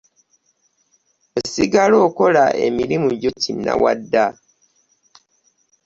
[1.39, 4.25] Osigala okola emirimu gyo kinnawadda.